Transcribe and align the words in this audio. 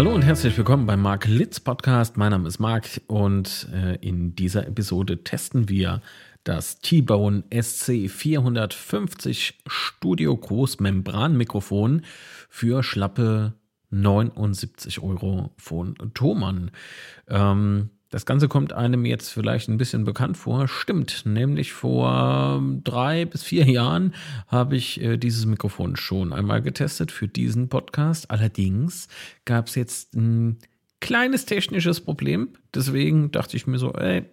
Hallo 0.00 0.14
und 0.14 0.22
herzlich 0.22 0.56
willkommen 0.56 0.86
beim 0.86 1.02
Mark 1.02 1.26
Litz 1.26 1.60
Podcast. 1.60 2.16
Mein 2.16 2.30
Name 2.30 2.48
ist 2.48 2.58
Mark 2.58 2.86
und 3.06 3.68
äh, 3.70 3.96
in 3.96 4.34
dieser 4.34 4.66
Episode 4.66 5.22
testen 5.24 5.68
wir 5.68 6.00
das 6.42 6.78
T-Bone 6.78 7.44
SC450 7.50 9.56
Studio 9.66 10.34
Großmembranmikrofon 10.34 12.06
für 12.48 12.82
schlappe 12.82 13.52
79 13.90 15.02
Euro 15.02 15.50
von 15.58 15.94
Thomann. 16.14 16.70
Ähm, 17.28 17.90
das 18.10 18.26
Ganze 18.26 18.48
kommt 18.48 18.72
einem 18.72 19.04
jetzt 19.04 19.30
vielleicht 19.30 19.68
ein 19.68 19.78
bisschen 19.78 20.04
bekannt 20.04 20.36
vor. 20.36 20.66
Stimmt, 20.66 21.22
nämlich 21.24 21.72
vor 21.72 22.62
drei 22.82 23.24
bis 23.24 23.44
vier 23.44 23.64
Jahren 23.64 24.14
habe 24.48 24.76
ich 24.76 25.00
äh, 25.00 25.16
dieses 25.16 25.46
Mikrofon 25.46 25.96
schon 25.96 26.32
einmal 26.32 26.60
getestet 26.60 27.12
für 27.12 27.28
diesen 27.28 27.68
Podcast. 27.68 28.30
Allerdings 28.30 29.06
gab 29.44 29.68
es 29.68 29.76
jetzt 29.76 30.14
ein 30.14 30.58
kleines 31.00 31.46
technisches 31.46 32.00
Problem. 32.00 32.48
Deswegen 32.74 33.30
dachte 33.30 33.56
ich 33.56 33.68
mir 33.68 33.78
so, 33.78 33.92
ey, 33.92 34.24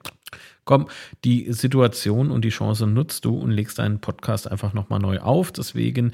komm, 0.66 0.88
die 1.24 1.52
Situation 1.54 2.32
und 2.32 2.44
die 2.44 2.50
Chance 2.50 2.88
nutzt 2.88 3.26
du 3.26 3.38
und 3.38 3.52
legst 3.52 3.80
deinen 3.80 4.02
Podcast 4.02 4.52
einfach 4.52 4.74
nochmal 4.74 5.00
neu 5.00 5.20
auf. 5.20 5.52
Deswegen 5.52 6.12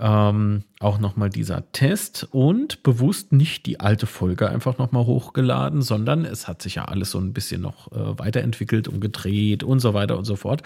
ähm, 0.00 0.64
auch 0.80 0.98
nochmal 0.98 1.28
dieser 1.28 1.70
Test 1.72 2.26
und 2.30 2.82
bewusst 2.82 3.32
nicht 3.32 3.66
die 3.66 3.80
alte 3.80 4.06
Folge 4.06 4.48
einfach 4.48 4.78
nochmal 4.78 5.04
hochgeladen, 5.04 5.82
sondern 5.82 6.24
es 6.24 6.48
hat 6.48 6.62
sich 6.62 6.76
ja 6.76 6.86
alles 6.86 7.10
so 7.10 7.18
ein 7.18 7.34
bisschen 7.34 7.60
noch 7.60 7.92
äh, 7.92 8.18
weiterentwickelt 8.18 8.88
und 8.88 9.00
gedreht 9.00 9.62
und 9.62 9.80
so 9.80 9.92
weiter 9.92 10.16
und 10.16 10.24
so 10.24 10.36
fort. 10.36 10.62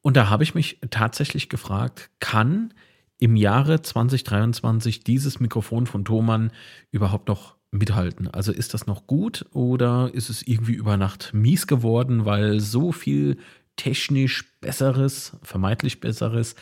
Und 0.00 0.16
da 0.16 0.30
habe 0.30 0.44
ich 0.44 0.54
mich 0.54 0.78
tatsächlich 0.90 1.50
gefragt, 1.50 2.10
kann 2.20 2.72
im 3.18 3.36
Jahre 3.36 3.82
2023 3.82 5.04
dieses 5.04 5.40
Mikrofon 5.40 5.86
von 5.86 6.04
Thomann 6.04 6.50
überhaupt 6.90 7.28
noch 7.28 7.56
mithalten? 7.70 8.28
Also 8.28 8.52
ist 8.52 8.72
das 8.72 8.86
noch 8.86 9.06
gut 9.06 9.44
oder 9.52 10.10
ist 10.14 10.30
es 10.30 10.46
irgendwie 10.46 10.74
über 10.74 10.96
Nacht 10.96 11.34
mies 11.34 11.66
geworden, 11.66 12.24
weil 12.24 12.60
so 12.60 12.92
viel 12.92 13.36
technisch 13.76 14.44
besseres, 14.60 15.36
vermeintlich 15.42 16.00
besseres 16.00 16.54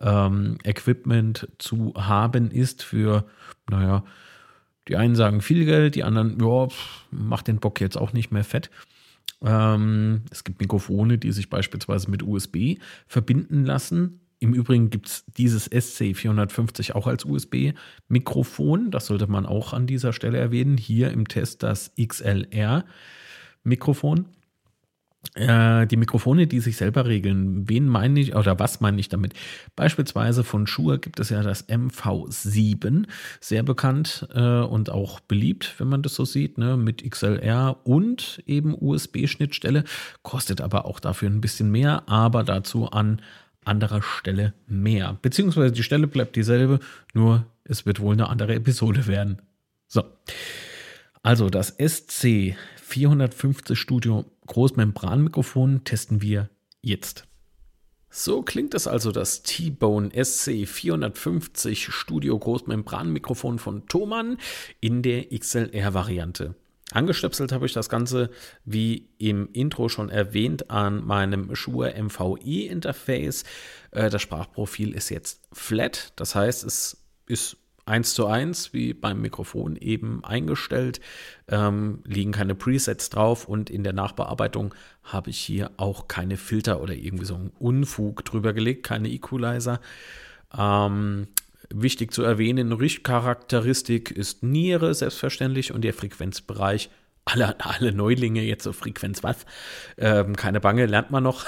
ähm, 0.00 0.58
Equipment 0.64 1.48
zu 1.58 1.94
haben 1.96 2.50
ist 2.50 2.82
für, 2.82 3.24
naja, 3.70 4.04
die 4.88 4.96
einen 4.96 5.14
sagen 5.14 5.40
viel 5.40 5.64
Geld, 5.64 5.94
die 5.94 6.02
anderen, 6.04 6.38
ja, 6.40 6.68
macht 7.10 7.48
den 7.48 7.60
Bock 7.60 7.80
jetzt 7.80 7.96
auch 7.96 8.12
nicht 8.12 8.30
mehr 8.32 8.44
fett. 8.44 8.70
Ähm, 9.42 10.22
es 10.30 10.44
gibt 10.44 10.60
Mikrofone, 10.60 11.16
die 11.18 11.32
sich 11.32 11.50
beispielsweise 11.50 12.08
mit 12.10 12.22
USB 12.22 12.76
verbinden 13.06 13.64
lassen. 13.64 14.20
Im 14.38 14.54
Übrigen 14.54 14.90
gibt 14.90 15.08
es 15.08 15.24
dieses 15.26 15.70
SC450 15.70 16.92
auch 16.92 17.06
als 17.06 17.26
USB-Mikrofon. 17.26 18.90
Das 18.90 19.06
sollte 19.06 19.26
man 19.26 19.46
auch 19.46 19.72
an 19.74 19.86
dieser 19.86 20.14
Stelle 20.14 20.38
erwähnen. 20.38 20.78
Hier 20.78 21.10
im 21.10 21.28
Test 21.28 21.62
das 21.62 21.92
XLR-Mikrofon. 22.00 24.24
Äh, 25.34 25.86
die 25.86 25.98
Mikrofone, 25.98 26.46
die 26.46 26.60
sich 26.60 26.76
selber 26.76 27.06
regeln, 27.06 27.68
wen 27.68 27.86
meine 27.86 28.18
ich 28.18 28.34
oder 28.34 28.58
was 28.58 28.80
meine 28.80 28.98
ich 28.98 29.10
damit? 29.10 29.34
Beispielsweise 29.76 30.44
von 30.44 30.66
Shure 30.66 30.98
gibt 30.98 31.20
es 31.20 31.28
ja 31.28 31.42
das 31.42 31.68
MV7, 31.68 33.06
sehr 33.38 33.62
bekannt 33.62 34.26
äh, 34.34 34.40
und 34.40 34.88
auch 34.90 35.20
beliebt, 35.20 35.74
wenn 35.78 35.88
man 35.88 36.02
das 36.02 36.14
so 36.14 36.24
sieht, 36.24 36.56
ne, 36.56 36.78
mit 36.78 37.08
XLR 37.08 37.76
und 37.84 38.42
eben 38.46 38.74
USB-Schnittstelle, 38.74 39.84
kostet 40.22 40.62
aber 40.62 40.86
auch 40.86 41.00
dafür 41.00 41.28
ein 41.28 41.42
bisschen 41.42 41.70
mehr, 41.70 42.08
aber 42.08 42.42
dazu 42.42 42.90
an 42.90 43.20
anderer 43.62 44.02
Stelle 44.02 44.54
mehr. 44.66 45.18
Beziehungsweise 45.20 45.72
die 45.72 45.82
Stelle 45.82 46.06
bleibt 46.06 46.34
dieselbe, 46.34 46.80
nur 47.12 47.44
es 47.64 47.84
wird 47.84 48.00
wohl 48.00 48.14
eine 48.14 48.30
andere 48.30 48.54
Episode 48.54 49.06
werden. 49.06 49.42
So. 49.86 50.02
Also 51.22 51.50
das 51.50 51.76
SC 51.78 52.56
450 52.90 53.78
Studio 53.78 54.24
Großmembranmikrofon 54.48 55.84
testen 55.84 56.22
wir 56.22 56.50
jetzt. 56.82 57.24
So 58.10 58.42
klingt 58.42 58.74
es 58.74 58.88
also 58.88 59.12
das 59.12 59.44
T-Bone 59.44 60.10
SC 60.12 60.66
450 60.66 61.92
Studio 61.92 62.36
Großmembranmikrofon 62.36 63.60
von 63.60 63.86
Thomann 63.86 64.38
in 64.80 65.02
der 65.02 65.26
XLR-Variante. 65.28 66.56
Angestöpselt 66.90 67.52
habe 67.52 67.66
ich 67.66 67.72
das 67.72 67.88
Ganze, 67.88 68.30
wie 68.64 69.08
im 69.18 69.48
Intro 69.52 69.88
schon 69.88 70.10
erwähnt, 70.10 70.68
an 70.70 71.06
meinem 71.06 71.54
Shure 71.54 71.94
MVI-Interface. 71.96 73.44
Äh, 73.92 74.10
das 74.10 74.20
Sprachprofil 74.20 74.94
ist 74.94 75.10
jetzt 75.10 75.46
flat, 75.52 76.12
das 76.16 76.34
heißt, 76.34 76.64
es 76.64 77.06
ist 77.28 77.56
eins 77.86 78.14
zu 78.14 78.26
eins, 78.26 78.72
wie 78.72 78.94
beim 78.94 79.20
Mikrofon 79.20 79.76
eben 79.76 80.24
eingestellt, 80.24 81.00
ähm, 81.48 82.00
liegen 82.04 82.32
keine 82.32 82.54
Presets 82.54 83.10
drauf 83.10 83.46
und 83.46 83.70
in 83.70 83.84
der 83.84 83.92
Nachbearbeitung 83.92 84.74
habe 85.02 85.30
ich 85.30 85.38
hier 85.38 85.70
auch 85.76 86.08
keine 86.08 86.36
Filter 86.36 86.80
oder 86.80 86.94
irgendwie 86.94 87.24
so 87.24 87.34
einen 87.34 87.52
Unfug 87.58 88.24
drüber 88.24 88.52
gelegt, 88.52 88.84
keine 88.84 89.08
Equalizer. 89.08 89.80
Ähm, 90.56 91.28
wichtig 91.70 92.12
zu 92.12 92.22
erwähnen, 92.22 92.72
Richtcharakteristik 92.72 94.10
ist 94.10 94.42
Niere, 94.42 94.94
selbstverständlich, 94.94 95.72
und 95.72 95.82
der 95.82 95.94
Frequenzbereich 95.94 96.90
alle, 97.24 97.54
alle 97.60 97.92
Neulinge 97.92 98.42
jetzt 98.42 98.64
so 98.64 98.72
Frequenz 98.72 99.22
was? 99.22 99.46
Ähm, 99.98 100.36
keine 100.36 100.60
Bange, 100.60 100.86
lernt 100.86 101.10
man 101.10 101.22
noch. 101.22 101.44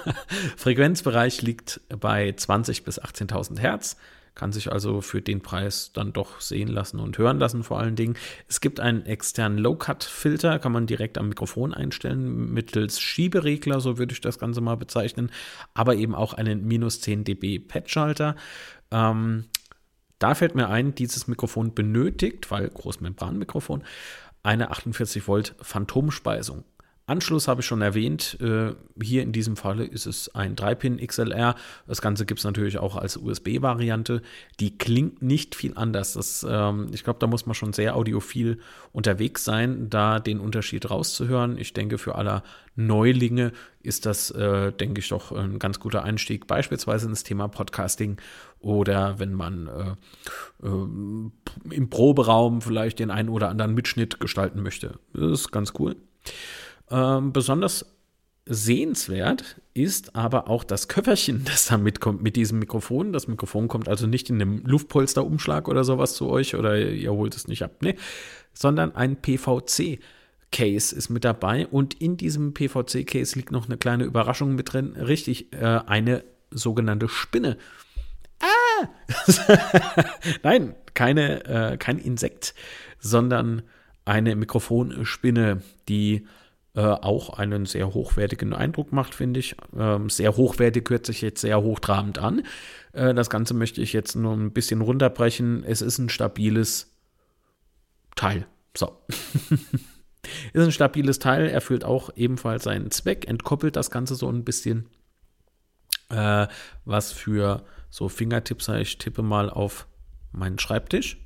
Frequenzbereich 0.56 1.42
liegt 1.42 1.80
bei 1.88 2.32
20 2.32 2.84
bis 2.84 3.00
18.000 3.00 3.58
Hertz 3.58 3.96
kann 4.34 4.52
sich 4.52 4.72
also 4.72 5.00
für 5.00 5.22
den 5.22 5.40
Preis 5.40 5.92
dann 5.92 6.12
doch 6.12 6.40
sehen 6.40 6.68
lassen 6.68 6.98
und 6.98 7.18
hören 7.18 7.38
lassen 7.38 7.62
vor 7.62 7.78
allen 7.78 7.96
Dingen. 7.96 8.16
Es 8.48 8.60
gibt 8.60 8.80
einen 8.80 9.06
externen 9.06 9.58
Low-Cut-Filter, 9.58 10.58
kann 10.58 10.72
man 10.72 10.86
direkt 10.86 11.18
am 11.18 11.28
Mikrofon 11.28 11.72
einstellen, 11.72 12.52
mittels 12.52 13.00
Schieberegler, 13.00 13.80
so 13.80 13.98
würde 13.98 14.12
ich 14.12 14.20
das 14.20 14.38
Ganze 14.38 14.60
mal 14.60 14.76
bezeichnen, 14.76 15.30
aber 15.72 15.94
eben 15.94 16.14
auch 16.14 16.34
einen 16.34 16.66
minus 16.66 17.00
10 17.00 17.24
dB 17.24 17.60
Patchschalter. 17.60 18.34
Ähm, 18.90 19.44
da 20.18 20.34
fällt 20.34 20.54
mir 20.54 20.68
ein, 20.68 20.94
dieses 20.94 21.28
Mikrofon 21.28 21.74
benötigt, 21.74 22.50
weil 22.50 22.68
Großmembranmikrofon, 22.68 23.84
eine 24.42 24.70
48 24.70 25.26
Volt 25.28 25.54
Phantomspeisung. 25.60 26.64
Anschluss 27.06 27.48
habe 27.48 27.60
ich 27.60 27.66
schon 27.66 27.82
erwähnt. 27.82 28.38
Äh, 28.40 28.72
hier 29.00 29.22
in 29.22 29.32
diesem 29.32 29.56
Falle 29.56 29.84
ist 29.84 30.06
es 30.06 30.34
ein 30.34 30.56
3-Pin 30.56 31.06
XLR. 31.06 31.54
Das 31.86 32.00
Ganze 32.00 32.24
gibt 32.24 32.40
es 32.40 32.44
natürlich 32.44 32.78
auch 32.78 32.96
als 32.96 33.18
USB-Variante. 33.18 34.22
Die 34.58 34.78
klingt 34.78 35.20
nicht 35.20 35.54
viel 35.54 35.76
anders. 35.76 36.14
Das, 36.14 36.46
ähm, 36.48 36.88
ich 36.92 37.04
glaube, 37.04 37.18
da 37.18 37.26
muss 37.26 37.44
man 37.44 37.54
schon 37.54 37.74
sehr 37.74 37.94
audiophil 37.94 38.58
unterwegs 38.92 39.44
sein, 39.44 39.90
da 39.90 40.18
den 40.18 40.40
Unterschied 40.40 40.90
rauszuhören. 40.90 41.58
Ich 41.58 41.74
denke, 41.74 41.98
für 41.98 42.14
alle 42.14 42.42
Neulinge 42.74 43.52
ist 43.82 44.06
das, 44.06 44.30
äh, 44.30 44.72
denke 44.72 45.00
ich, 45.00 45.08
doch 45.08 45.30
ein 45.30 45.58
ganz 45.58 45.80
guter 45.80 46.04
Einstieg, 46.04 46.46
beispielsweise 46.46 47.06
ins 47.06 47.22
Thema 47.22 47.48
Podcasting 47.48 48.16
oder 48.60 49.18
wenn 49.18 49.34
man 49.34 49.66
äh, 49.66 50.66
äh, 50.66 50.68
im 51.70 51.90
Proberaum 51.90 52.62
vielleicht 52.62 52.98
den 52.98 53.10
einen 53.10 53.28
oder 53.28 53.50
anderen 53.50 53.74
Mitschnitt 53.74 54.20
gestalten 54.20 54.62
möchte. 54.62 54.98
Das 55.12 55.40
ist 55.40 55.52
ganz 55.52 55.74
cool. 55.78 55.96
Ähm, 56.90 57.32
besonders 57.32 57.86
sehenswert 58.46 59.60
ist 59.72 60.16
aber 60.16 60.48
auch 60.48 60.64
das 60.64 60.88
Köfferchen, 60.88 61.44
das 61.46 61.66
da 61.66 61.78
mitkommt 61.78 62.22
mit 62.22 62.36
diesem 62.36 62.58
Mikrofon. 62.58 63.12
Das 63.12 63.28
Mikrofon 63.28 63.68
kommt 63.68 63.88
also 63.88 64.06
nicht 64.06 64.30
in 64.30 64.40
einem 64.40 64.64
Luftpolsterumschlag 64.64 65.68
oder 65.68 65.84
sowas 65.84 66.14
zu 66.14 66.28
euch 66.28 66.54
oder 66.54 66.78
ihr 66.78 67.12
holt 67.12 67.34
es 67.34 67.48
nicht 67.48 67.62
ab, 67.62 67.82
ne? 67.82 67.94
sondern 68.52 68.94
ein 68.94 69.16
PVC. 69.16 70.00
Case 70.54 70.94
ist 70.94 71.08
mit 71.08 71.24
dabei 71.24 71.66
und 71.66 71.94
in 71.94 72.16
diesem 72.16 72.54
PVC-Case 72.54 73.34
liegt 73.34 73.50
noch 73.50 73.66
eine 73.66 73.76
kleine 73.76 74.04
Überraschung 74.04 74.54
mit 74.54 74.72
drin. 74.72 74.94
Richtig, 74.96 75.52
äh, 75.52 75.80
eine 75.86 76.22
sogenannte 76.52 77.08
Spinne. 77.08 77.58
Ah! 78.38 78.88
Nein, 80.44 80.76
keine, 80.94 81.44
äh, 81.44 81.76
kein 81.76 81.98
Insekt, 81.98 82.54
sondern 83.00 83.62
eine 84.04 84.36
Mikrofonspinne, 84.36 85.60
die 85.88 86.24
äh, 86.74 86.80
auch 86.80 87.30
einen 87.38 87.66
sehr 87.66 87.94
hochwertigen 87.94 88.52
Eindruck 88.52 88.92
macht, 88.92 89.14
finde 89.14 89.40
ich. 89.40 89.56
Ähm, 89.76 90.10
sehr 90.10 90.36
hochwertig 90.36 90.88
hört 90.90 91.06
sich 91.06 91.22
jetzt 91.22 91.40
sehr 91.40 91.62
hochtrabend 91.62 92.18
an. 92.18 92.42
Äh, 92.92 93.14
das 93.14 93.30
Ganze 93.30 93.54
möchte 93.54 93.80
ich 93.80 93.92
jetzt 93.92 94.16
nur 94.16 94.34
ein 94.34 94.52
bisschen 94.52 94.80
runterbrechen. 94.80 95.62
Es 95.64 95.82
ist 95.82 95.98
ein 95.98 96.08
stabiles 96.08 96.92
Teil. 98.16 98.46
So. 98.76 98.98
ist 100.52 100.64
ein 100.64 100.72
stabiles 100.72 101.20
Teil, 101.20 101.48
erfüllt 101.48 101.84
auch 101.84 102.10
ebenfalls 102.16 102.64
seinen 102.64 102.90
Zweck, 102.90 103.28
entkoppelt 103.28 103.76
das 103.76 103.90
Ganze 103.90 104.16
so 104.16 104.28
ein 104.28 104.44
bisschen. 104.44 104.88
Äh, 106.10 106.48
was 106.84 107.12
für 107.12 107.64
so 107.88 108.08
Fingertipps, 108.08 108.68
ich 108.68 108.98
tippe 108.98 109.22
mal 109.22 109.48
auf 109.48 109.86
meinen 110.32 110.58
Schreibtisch. 110.58 111.23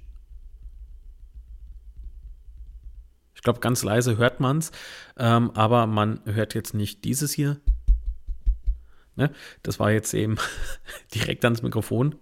Ich 3.39 3.43
glaube, 3.43 3.61
ganz 3.61 3.85
leise 3.85 4.17
hört 4.17 4.41
man 4.41 4.59
es, 4.59 4.73
ähm, 5.17 5.53
aber 5.53 5.87
man 5.87 6.21
hört 6.25 6.55
jetzt 6.55 6.75
nicht 6.75 7.05
dieses 7.05 7.31
hier. 7.33 7.61
Ne? 9.15 9.31
Das 9.63 9.79
war 9.79 9.93
jetzt 9.93 10.13
eben 10.13 10.39
direkt 11.15 11.45
ans 11.45 11.63
Mikrofon 11.63 12.17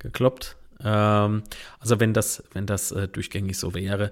gekloppt. 0.00 0.58
Ähm, 0.84 1.44
also 1.80 1.98
wenn 1.98 2.12
das, 2.12 2.44
wenn 2.52 2.66
das 2.66 2.92
äh, 2.92 3.08
durchgängig 3.08 3.56
so 3.56 3.72
wäre, 3.72 4.10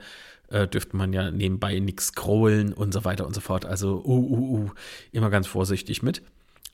äh, 0.49 0.67
dürfte 0.67 0.97
man 0.97 1.13
ja 1.13 1.31
nebenbei 1.31 1.79
nichts 1.81 2.07
scrollen 2.07 2.73
und 2.73 2.95
so 2.95 3.05
weiter 3.05 3.27
und 3.27 3.35
so 3.35 3.43
fort. 3.43 3.67
Also 3.67 4.03
uh, 4.07 4.19
uh, 4.19 4.59
uh, 4.59 4.71
immer 5.13 5.29
ganz 5.29 5.47
vorsichtig 5.47 6.03
mit. 6.03 6.23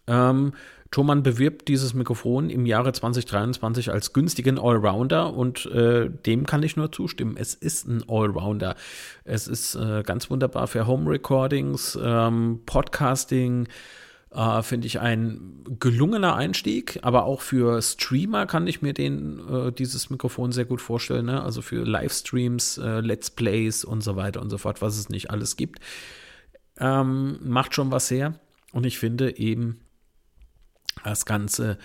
Ähm, 0.06 0.52
Thomann 0.90 1.22
bewirbt 1.22 1.69
dieses 1.69 1.94
Mikrofon 1.94 2.50
im 2.50 2.66
Jahre 2.66 2.93
2023 2.93 3.90
als 3.90 4.12
günstigen 4.12 4.58
Allrounder 4.58 5.32
und 5.32 5.66
äh, 5.66 6.10
dem 6.10 6.44
kann 6.44 6.62
ich 6.62 6.76
nur 6.76 6.93
zustimmen. 6.93 7.37
Es 7.38 7.54
ist 7.54 7.88
ein 7.88 8.04
Allrounder. 8.08 8.76
Es 9.25 9.49
ist 9.49 9.75
äh, 9.75 10.02
ganz 10.04 10.28
wunderbar 10.28 10.66
für 10.66 10.87
Home 10.87 11.10
Recordings, 11.10 11.99
ähm, 12.00 12.60
Podcasting, 12.66 13.69
äh, 14.34 14.62
Finde 14.62 14.87
ich 14.87 14.99
ein 14.99 15.62
gelungener 15.78 16.34
Einstieg, 16.34 16.98
aber 17.02 17.25
auch 17.25 17.43
für 17.43 17.82
Streamer 17.82 18.46
kann 18.46 18.66
ich 18.66 18.81
mir 18.81 18.94
den, 18.94 19.40
äh, 19.48 19.72
dieses 19.72 20.08
Mikrofon 20.08 20.52
sehr 20.52 20.64
gut 20.64 20.81
vorstellen. 20.81 21.26
Ne? 21.26 21.43
Also 21.43 21.60
für 21.60 21.84
Livestreams, 21.84 22.78
äh, 22.78 23.00
Let's 23.00 23.31
Plays 23.31 23.84
und 23.84 24.02
so 24.02 24.16
weiter 24.16 24.40
und 24.40 24.48
so 24.48 24.56
fort, 24.56 24.81
was 24.81 24.98
es 24.98 25.10
nicht 25.10 25.31
alles 25.31 25.56
gibt. 25.56 25.81
Ähm, 26.78 27.38
macht 27.43 27.75
schon 27.75 27.90
was 27.90 28.10
her. 28.10 28.34
Und 28.72 28.87
ich 28.87 28.98
finde 28.98 29.37
eben, 29.37 29.81
das 31.04 31.26
Ganze 31.26 31.78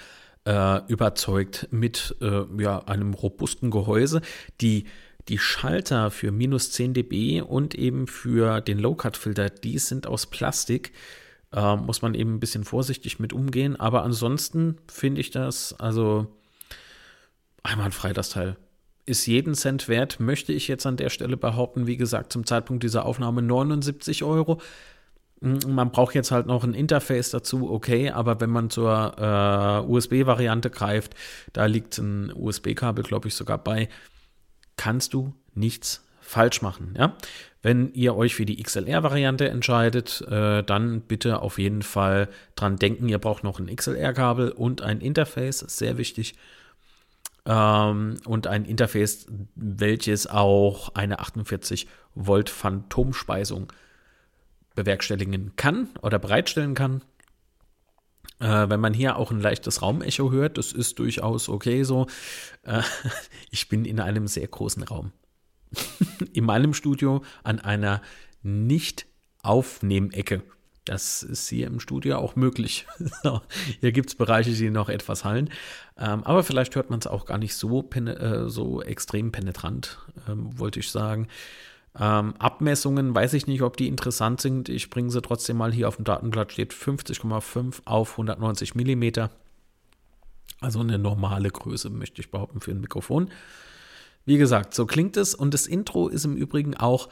äh, 0.45 0.81
überzeugt 0.87 1.67
mit 1.71 2.15
äh, 2.21 2.43
ja, 2.57 2.79
einem 2.85 3.13
robusten 3.13 3.69
Gehäuse. 3.69 4.21
Die, 4.61 4.85
die 5.27 5.37
Schalter 5.37 6.09
für 6.09 6.31
minus 6.31 6.71
10 6.71 6.93
dB 6.93 7.41
und 7.41 7.75
eben 7.75 8.07
für 8.07 8.61
den 8.61 8.79
Low-Cut-Filter, 8.79 9.49
die 9.49 9.77
sind 9.77 10.07
aus 10.07 10.25
Plastik. 10.25 10.93
Äh, 11.51 11.75
muss 11.75 12.01
man 12.01 12.13
eben 12.13 12.35
ein 12.35 12.39
bisschen 12.39 12.63
vorsichtig 12.63 13.19
mit 13.19 13.33
umgehen. 13.33 13.75
Aber 13.75 14.03
ansonsten 14.03 14.77
finde 14.87 15.21
ich 15.21 15.31
das, 15.31 15.73
also 15.79 16.27
einwandfrei 17.63 18.13
das 18.13 18.29
Teil. 18.29 18.55
Ist 19.05 19.25
jeden 19.25 19.53
Cent 19.53 19.87
wert, 19.87 20.19
möchte 20.19 20.51
ich 20.51 20.67
jetzt 20.67 20.85
an 20.85 20.97
der 20.97 21.09
Stelle 21.09 21.37
behaupten. 21.37 21.87
Wie 21.87 21.97
gesagt, 21.97 22.33
zum 22.33 22.45
Zeitpunkt 22.45 22.83
dieser 22.83 23.05
Aufnahme 23.05 23.41
79 23.41 24.23
Euro. 24.23 24.61
Hm, 25.41 25.59
man 25.67 25.91
braucht 25.91 26.15
jetzt 26.15 26.31
halt 26.31 26.47
noch 26.47 26.63
ein 26.63 26.73
Interface 26.73 27.31
dazu, 27.31 27.69
okay, 27.71 28.09
aber 28.09 28.39
wenn 28.41 28.49
man 28.49 28.69
zur 28.69 29.15
äh, 29.17 29.91
USB-Variante 29.91 30.69
greift, 30.69 31.15
da 31.53 31.65
liegt 31.65 31.97
ein 31.97 32.31
USB-Kabel, 32.33 33.03
glaube 33.03 33.27
ich, 33.27 33.35
sogar 33.35 33.57
bei, 33.57 33.89
kannst 34.77 35.13
du 35.13 35.33
nichts 35.53 36.03
falsch 36.21 36.61
machen. 36.61 36.93
Ja? 36.97 37.15
Wenn 37.61 37.93
ihr 37.93 38.15
euch 38.15 38.35
für 38.35 38.45
die 38.45 38.61
XLR-Variante 38.61 39.47
entscheidet, 39.49 40.21
äh, 40.29 40.63
dann 40.63 41.01
bitte 41.01 41.41
auf 41.41 41.57
jeden 41.57 41.81
Fall 41.83 42.29
dran 42.55 42.77
denken, 42.77 43.07
ihr 43.07 43.19
braucht 43.19 43.43
noch 43.43 43.59
ein 43.59 43.73
XLR-Kabel 43.73 44.51
und 44.51 44.81
ein 44.81 45.01
Interface, 45.01 45.59
sehr 45.59 45.97
wichtig. 45.97 46.35
Ähm, 47.45 48.17
und 48.25 48.47
ein 48.47 48.65
Interface, 48.65 49.27
welches 49.55 50.27
auch 50.27 50.95
eine 50.95 51.19
48 51.19 51.87
Volt 52.13 52.49
Phantomspeisung 52.49 53.71
bewerkstelligen 54.77 55.57
kann 55.57 55.89
oder 56.01 56.19
bereitstellen 56.19 56.75
kann. 56.75 57.01
Äh, 58.39 58.69
wenn 58.69 58.79
man 58.79 58.94
hier 58.94 59.18
auch 59.18 59.31
ein 59.31 59.41
leichtes 59.41 59.81
Raumecho 59.81 60.31
hört, 60.31 60.59
das 60.59 60.71
ist 60.71 61.00
durchaus 61.00 61.50
okay 61.50 61.83
so. 61.83 62.06
Äh, 62.62 62.83
ich 63.50 63.68
bin 63.68 63.83
in 63.83 64.00
einem 64.00 64.27
sehr 64.27 64.47
großen 64.47 64.83
Raum. 64.83 65.12
in 66.33 66.45
meinem 66.45 66.74
Studio 66.74 67.24
an 67.44 67.59
einer 67.59 68.01
Nicht-Aufnehmecke. 68.44 70.44
Das 70.85 71.23
ist 71.23 71.50
hier 71.50 71.68
im 71.68 71.80
Studio 71.80 72.19
auch 72.19 72.35
möglich. 72.35 72.85
hier 73.81 73.91
gibt 73.91 74.09
es 74.09 74.15
Bereiche, 74.15 74.51
die 74.51 74.69
noch 74.69 74.89
etwas 74.89 75.25
hallen. 75.25 75.50
Ähm, 75.97 76.23
aber 76.23 76.44
vielleicht 76.44 76.75
hört 76.75 76.91
man 76.91 77.00
es 77.00 77.07
auch 77.07 77.25
gar 77.25 77.39
nicht 77.39 77.56
so, 77.56 77.89
äh, 77.89 78.47
so 78.47 78.83
extrem 78.83 79.31
penetrant, 79.31 79.97
ähm, 80.30 80.59
wollte 80.59 80.80
ich 80.80 80.91
sagen. 80.91 81.27
Ähm, 81.99 82.35
Abmessungen 82.38 83.15
weiß 83.15 83.33
ich 83.33 83.47
nicht, 83.47 83.61
ob 83.63 83.75
die 83.77 83.88
interessant 83.88 84.39
sind. 84.39 84.69
Ich 84.69 84.89
bringe 84.89 85.09
sie 85.09 85.21
trotzdem 85.21 85.57
mal 85.57 85.73
hier 85.73 85.88
auf 85.88 85.95
dem 85.95 86.05
Datenblatt. 86.05 86.51
Steht 86.53 86.73
50,5 86.73 87.81
auf 87.85 88.11
190 88.11 88.75
Millimeter. 88.75 89.31
Also 90.59 90.79
eine 90.79 90.99
normale 90.99 91.49
Größe, 91.49 91.89
möchte 91.89 92.21
ich 92.21 92.31
behaupten, 92.31 92.61
für 92.61 92.71
ein 92.71 92.81
Mikrofon. 92.81 93.29
Wie 94.25 94.38
gesagt, 94.38 94.73
so 94.73 94.85
klingt 94.85 95.17
es. 95.17 95.33
Und 95.33 95.53
das 95.53 95.65
Intro 95.65 96.07
ist 96.07 96.25
im 96.25 96.35
Übrigen 96.35 96.75
auch 96.75 97.09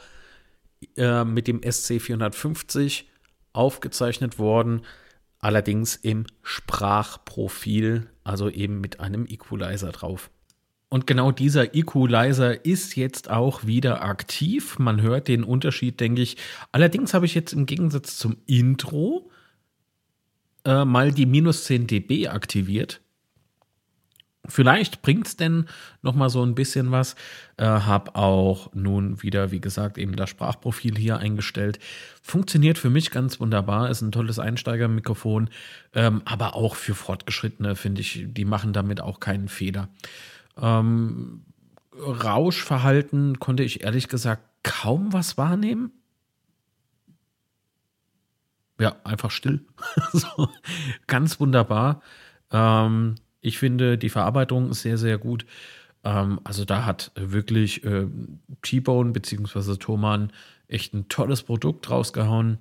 äh, 0.96 1.24
mit 1.24 1.48
dem 1.48 1.60
SC450 1.60 3.04
aufgezeichnet 3.52 4.38
worden. 4.38 4.82
Allerdings 5.38 5.96
im 5.96 6.26
Sprachprofil, 6.42 8.08
also 8.24 8.48
eben 8.50 8.80
mit 8.80 9.00
einem 9.00 9.26
Equalizer 9.26 9.92
drauf. 9.92 10.30
Und 10.88 11.06
genau 11.06 11.32
dieser 11.32 11.74
Equalizer 11.74 12.64
ist 12.64 12.96
jetzt 12.96 13.28
auch 13.28 13.66
wieder 13.66 14.02
aktiv. 14.02 14.78
Man 14.78 15.02
hört 15.02 15.26
den 15.28 15.42
Unterschied, 15.42 15.98
denke 15.98 16.22
ich. 16.22 16.36
Allerdings 16.70 17.12
habe 17.12 17.26
ich 17.26 17.34
jetzt 17.34 17.52
im 17.52 17.66
Gegensatz 17.66 18.16
zum 18.18 18.36
Intro 18.46 19.30
äh, 20.64 20.84
mal 20.84 21.12
die 21.12 21.26
minus 21.26 21.64
10 21.64 21.88
dB 21.88 22.28
aktiviert. 22.28 23.00
Vielleicht 24.48 25.02
bringt 25.02 25.26
es 25.26 25.36
denn 25.36 25.66
noch 26.02 26.14
mal 26.14 26.30
so 26.30 26.44
ein 26.44 26.54
bisschen 26.54 26.92
was. 26.92 27.16
Äh, 27.56 27.64
habe 27.64 28.14
auch 28.14 28.72
nun 28.74 29.22
wieder, 29.22 29.50
wie 29.50 29.60
gesagt, 29.60 29.98
eben 29.98 30.14
das 30.14 30.30
Sprachprofil 30.30 30.96
hier 30.96 31.18
eingestellt. 31.18 31.78
Funktioniert 32.22 32.78
für 32.78 32.90
mich 32.90 33.10
ganz 33.10 33.40
wunderbar. 33.40 33.90
Ist 33.90 34.02
ein 34.02 34.12
tolles 34.12 34.38
Einsteigermikrofon. 34.38 35.50
Ähm, 35.94 36.22
aber 36.24 36.54
auch 36.54 36.76
für 36.76 36.94
Fortgeschrittene, 36.94 37.74
finde 37.74 38.00
ich, 38.02 38.24
die 38.28 38.44
machen 38.44 38.72
damit 38.72 39.00
auch 39.00 39.20
keinen 39.20 39.48
Fehler. 39.48 39.88
Ähm, 40.60 41.42
Rauschverhalten 41.92 43.38
konnte 43.38 43.62
ich 43.62 43.82
ehrlich 43.82 44.08
gesagt 44.08 44.42
kaum 44.62 45.12
was 45.12 45.38
wahrnehmen. 45.38 45.92
Ja, 48.78 48.96
einfach 49.04 49.30
still. 49.30 49.64
so, 50.12 50.48
ganz 51.06 51.40
wunderbar. 51.40 52.02
Ähm, 52.50 53.14
ich 53.40 53.58
finde, 53.58 53.96
die 53.96 54.10
Verarbeitung 54.10 54.74
sehr, 54.74 54.98
sehr 54.98 55.18
gut. 55.18 55.46
Ähm, 56.04 56.40
also 56.44 56.64
da 56.64 56.84
hat 56.84 57.10
wirklich 57.14 57.84
äh, 57.84 58.06
T-Bone 58.62 59.12
bzw. 59.12 59.76
Thomann 59.76 60.32
echt 60.68 60.94
ein 60.94 61.08
tolles 61.08 61.42
Produkt 61.42 61.90
rausgehauen. 61.90 62.58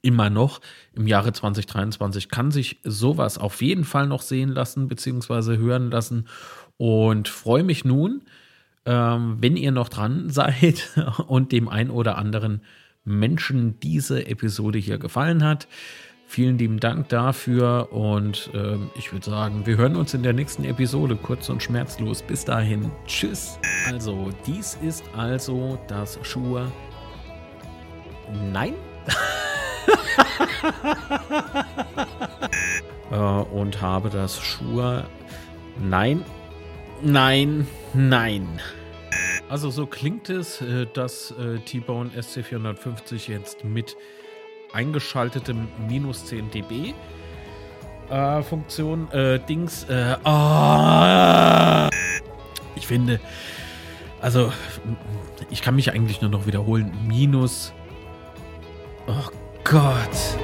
Immer 0.00 0.30
noch 0.30 0.60
im 0.92 1.08
Jahre 1.08 1.32
2023 1.32 2.28
kann 2.28 2.52
sich 2.52 2.78
sowas 2.84 3.38
auf 3.38 3.60
jeden 3.62 3.84
Fall 3.84 4.06
noch 4.06 4.22
sehen 4.22 4.50
lassen 4.50 4.86
bzw. 4.86 5.56
hören 5.56 5.90
lassen. 5.90 6.28
Und 6.78 7.28
freue 7.28 7.64
mich 7.64 7.84
nun, 7.84 8.22
ähm, 8.86 9.36
wenn 9.40 9.56
ihr 9.56 9.72
noch 9.72 9.90
dran 9.90 10.30
seid 10.30 10.88
und 11.26 11.52
dem 11.52 11.68
ein 11.68 11.90
oder 11.90 12.16
anderen 12.16 12.62
Menschen 13.04 13.78
diese 13.80 14.26
Episode 14.26 14.78
hier 14.78 14.98
gefallen 14.98 15.44
hat. 15.44 15.68
Vielen 16.30 16.58
lieben 16.58 16.78
Dank 16.78 17.08
dafür 17.08 17.90
und 17.90 18.50
äh, 18.52 18.76
ich 18.96 19.14
würde 19.14 19.24
sagen, 19.24 19.64
wir 19.64 19.78
hören 19.78 19.96
uns 19.96 20.12
in 20.12 20.22
der 20.22 20.34
nächsten 20.34 20.62
Episode 20.64 21.16
kurz 21.16 21.48
und 21.48 21.62
schmerzlos. 21.62 22.22
Bis 22.22 22.44
dahin, 22.44 22.90
tschüss. 23.06 23.58
Also, 23.86 24.28
dies 24.46 24.76
ist 24.82 25.02
also 25.16 25.78
das 25.88 26.18
Schuhe. 26.22 26.70
Nein? 28.52 28.74
äh, 33.10 33.16
und 33.16 33.80
habe 33.80 34.10
das 34.10 34.38
Schuhe. 34.38 35.06
Nein, 35.80 36.26
nein, 37.02 37.66
nein. 37.94 38.60
Also 39.48 39.70
so 39.70 39.86
klingt 39.86 40.28
es, 40.28 40.60
äh, 40.60 40.86
dass 40.92 41.30
äh, 41.32 41.58
T-Bone 41.60 42.10
SC450 42.10 43.30
jetzt 43.30 43.64
mit 43.64 43.96
eingeschaltetem 44.72 45.68
minus 45.88 46.26
10 46.26 46.50
dB 46.50 46.94
äh, 48.10 48.42
Funktion 48.42 49.10
äh, 49.12 49.38
Dings. 49.40 49.84
Äh, 49.84 50.16
oh, 50.24 51.88
ich 52.76 52.86
finde, 52.86 53.20
also 54.20 54.52
ich 55.50 55.62
kann 55.62 55.76
mich 55.76 55.92
eigentlich 55.92 56.20
nur 56.20 56.30
noch 56.30 56.46
wiederholen. 56.46 56.92
Minus. 57.06 57.72
Oh 59.06 59.30
Gott. 59.64 60.38